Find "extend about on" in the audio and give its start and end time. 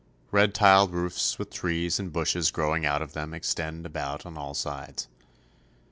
3.35-4.35